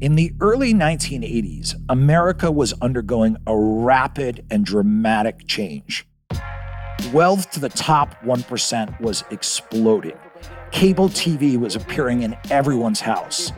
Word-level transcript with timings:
In 0.00 0.14
the 0.14 0.32
early 0.40 0.72
1980s, 0.72 1.74
America 1.88 2.52
was 2.52 2.72
undergoing 2.80 3.36
a 3.48 3.56
rapid 3.56 4.46
and 4.48 4.64
dramatic 4.64 5.48
change. 5.48 6.06
Wealth 7.12 7.50
to 7.50 7.58
the 7.58 7.68
top 7.68 8.14
1% 8.22 9.00
was 9.00 9.24
exploding. 9.32 10.16
Cable 10.70 11.08
TV 11.08 11.58
was 11.58 11.74
appearing 11.74 12.22
in 12.22 12.36
everyone's 12.48 13.00
house. 13.00 13.50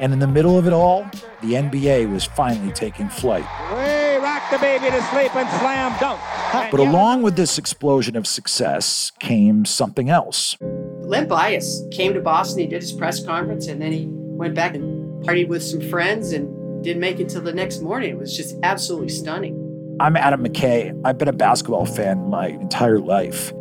And 0.00 0.12
in 0.12 0.18
the 0.18 0.26
middle 0.26 0.58
of 0.58 0.66
it 0.66 0.72
all, 0.72 1.08
the 1.42 1.52
NBA 1.52 2.10
was 2.10 2.24
finally 2.24 2.72
taking 2.72 3.08
flight. 3.08 3.44
Way 3.72 4.18
rock 4.18 4.42
the 4.50 4.58
baby 4.58 4.90
to 4.90 5.02
sleep 5.12 5.32
and 5.36 5.48
slam 5.60 5.96
dunk. 6.00 6.20
But 6.72 6.80
along 6.80 7.22
with 7.22 7.36
this 7.36 7.56
explosion 7.56 8.16
of 8.16 8.26
success 8.26 9.12
came 9.20 9.64
something 9.64 10.10
else. 10.10 10.56
Len 10.60 11.28
Bias 11.28 11.82
came 11.92 12.14
to 12.14 12.20
Boston, 12.20 12.62
he 12.62 12.66
did 12.66 12.82
his 12.82 12.92
press 12.92 13.24
conference, 13.24 13.68
and 13.68 13.80
then 13.80 13.92
he 13.92 14.08
went 14.08 14.56
back 14.56 14.74
and 14.74 14.93
partied 15.24 15.46
mm. 15.46 15.48
with 15.48 15.62
some 15.62 15.80
friends 15.80 16.32
and 16.32 16.82
didn't 16.84 17.00
make 17.00 17.18
it 17.18 17.28
till 17.28 17.42
the 17.42 17.52
next 17.52 17.80
morning. 17.80 18.10
It 18.10 18.18
was 18.18 18.36
just 18.36 18.56
absolutely 18.62 19.08
stunning. 19.08 19.60
I'm 20.00 20.16
Adam 20.16 20.44
McKay. 20.44 21.00
I've 21.04 21.18
been 21.18 21.28
a 21.28 21.32
basketball 21.32 21.86
fan 21.86 22.28
my 22.28 22.48
entire 22.48 22.98
life. 22.98 23.52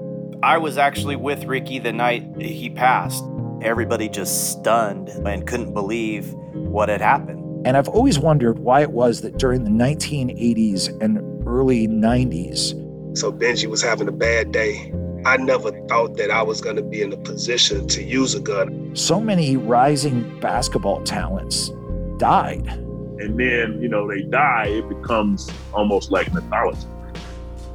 I 0.42 0.58
was 0.58 0.78
actually 0.78 1.16
with 1.16 1.46
Ricky 1.46 1.80
the 1.80 1.94
night 1.94 2.26
he 2.38 2.70
passed. 2.70 3.24
Everybody 3.62 4.10
just 4.10 4.52
stunned 4.52 5.10
and 5.10 5.48
couldn't 5.48 5.74
believe 5.74 6.34
what 6.54 6.90
had 6.90 7.02
happened. 7.02 7.66
And 7.66 7.78
I've 7.78 7.88
always 7.88 8.20
wondered 8.20 8.60
why 8.60 8.82
it 8.82 8.92
was 8.92 9.22
that 9.22 9.38
during 9.38 9.64
the 9.64 9.70
1980s 9.70 11.02
and 11.02 11.48
early 11.48 11.88
90s, 11.88 12.72
So 13.18 13.32
Benji 13.32 13.70
was 13.70 13.82
having 13.82 14.08
a 14.10 14.12
bad 14.12 14.52
day. 14.52 14.92
I 15.26 15.38
never 15.38 15.72
thought 15.88 16.18
that 16.18 16.32
I 16.32 16.42
was 16.42 16.60
going 16.60 16.76
to 16.76 16.82
be 16.82 17.02
in 17.02 17.14
a 17.14 17.18
position 17.18 17.88
to 17.88 18.04
use 18.04 18.36
a 18.36 18.40
gun. 18.42 18.96
so 18.96 19.22
many 19.22 19.58
rising 19.58 20.40
basketball 20.40 21.02
talents 21.04 21.72
died. 22.18 22.68
and 22.68 23.40
then 23.40 23.82
you 23.82 23.88
know 23.88 24.08
they 24.08 24.22
die, 24.24 24.66
it 24.68 24.90
becomes 24.90 25.50
almost 25.74 26.12
like 26.12 26.34
mythology. 26.34 26.88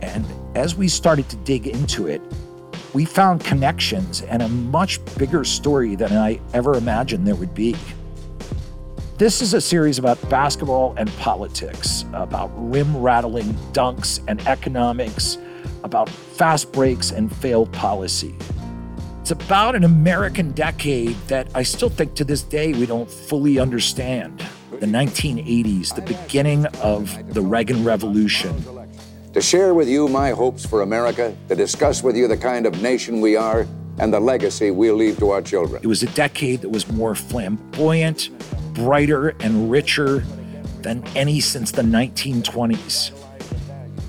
And 0.00 0.26
as 0.54 0.74
we 0.74 0.88
started 0.88 1.28
to 1.30 1.36
dig 1.36 1.66
into 1.66 2.06
it, 2.06 2.20
we 2.92 3.04
found 3.04 3.44
connections 3.44 4.22
and 4.22 4.42
a 4.42 4.48
much 4.48 5.00
bigger 5.16 5.44
story 5.44 5.94
than 5.94 6.12
I 6.12 6.40
ever 6.52 6.74
imagined 6.74 7.26
there 7.26 7.34
would 7.34 7.54
be. 7.54 7.76
This 9.16 9.42
is 9.42 9.54
a 9.54 9.60
series 9.60 9.98
about 9.98 10.16
basketball 10.28 10.94
and 10.96 11.10
politics, 11.16 12.04
about 12.12 12.50
rim 12.54 12.96
rattling 12.96 13.54
dunks 13.72 14.20
and 14.28 14.46
economics, 14.46 15.38
about 15.84 16.08
fast 16.08 16.72
breaks 16.72 17.10
and 17.10 17.34
failed 17.36 17.72
policy. 17.72 18.34
It's 19.20 19.30
about 19.30 19.74
an 19.74 19.84
American 19.84 20.52
decade 20.52 21.16
that 21.28 21.48
I 21.54 21.62
still 21.62 21.90
think 21.90 22.14
to 22.14 22.24
this 22.24 22.42
day 22.42 22.72
we 22.72 22.86
don't 22.86 23.10
fully 23.10 23.58
understand. 23.58 24.42
The 24.80 24.86
1980s, 24.86 25.94
the 25.94 26.02
beginning 26.02 26.66
of 26.82 27.34
the 27.34 27.42
Reagan 27.42 27.84
Revolution, 27.84 28.64
to 29.34 29.42
share 29.42 29.74
with 29.74 29.88
you 29.88 30.08
my 30.08 30.30
hopes 30.30 30.64
for 30.64 30.82
America, 30.82 31.36
to 31.48 31.54
discuss 31.54 32.02
with 32.02 32.16
you 32.16 32.26
the 32.26 32.36
kind 32.36 32.64
of 32.64 32.80
nation 32.80 33.20
we 33.20 33.36
are 33.36 33.66
and 33.98 34.12
the 34.12 34.18
legacy 34.18 34.70
we'll 34.70 34.94
leave 34.94 35.18
to 35.18 35.30
our 35.30 35.42
children. 35.42 35.82
It 35.82 35.86
was 35.86 36.02
a 36.02 36.08
decade 36.08 36.62
that 36.62 36.70
was 36.70 36.90
more 36.90 37.14
flamboyant, 37.14 38.30
brighter, 38.72 39.36
and 39.40 39.70
richer 39.70 40.20
than 40.80 41.06
any 41.14 41.40
since 41.40 41.70
the 41.70 41.82
1920s. 41.82 43.12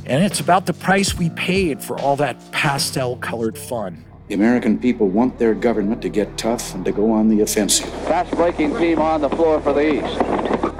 And 0.09 0.23
it's 0.23 0.39
about 0.39 0.65
the 0.65 0.73
price 0.73 1.19
we 1.19 1.29
paid 1.29 1.83
for 1.83 1.99
all 1.99 2.15
that 2.15 2.35
pastel 2.51 3.17
colored 3.17 3.55
fun. 3.55 4.03
The 4.27 4.33
American 4.33 4.79
people 4.79 5.07
want 5.07 5.37
their 5.37 5.53
government 5.53 6.01
to 6.01 6.09
get 6.09 6.35
tough 6.35 6.73
and 6.73 6.83
to 6.85 6.91
go 6.91 7.11
on 7.11 7.29
the 7.29 7.41
offensive. 7.41 7.87
Fast 8.05 8.31
breaking 8.31 8.75
team 8.77 8.97
on 8.97 9.21
the 9.21 9.29
floor 9.29 9.61
for 9.61 9.71
the 9.71 9.97
East. 9.97 10.19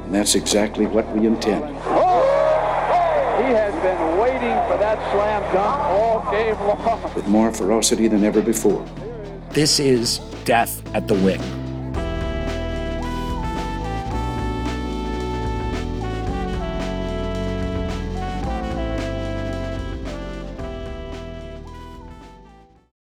And 0.04 0.16
that's 0.16 0.34
exactly 0.34 0.88
what 0.88 1.08
we 1.16 1.28
intend. 1.28 1.64
Oh! 1.64 1.70
oh 1.86 3.44
he 3.44 3.54
has 3.54 3.72
been 3.84 4.18
waiting 4.18 4.58
for 4.68 4.80
that 4.80 4.98
slam 5.12 5.44
dunk 5.54 5.80
all 5.80 6.32
game 6.32 6.60
long. 6.62 7.14
With 7.14 7.28
more 7.28 7.54
ferocity 7.54 8.08
than 8.08 8.24
ever 8.24 8.42
before. 8.42 8.84
This 9.52 9.80
is 9.80 10.18
Death 10.44 10.82
at 10.96 11.08
the 11.08 11.14
Wing. 11.14 11.59